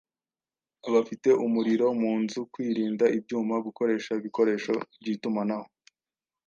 [0.93, 5.67] bafite umuriro mu nzu, kwirinda ibyuma gukoresha ibikoresho by’itumanaho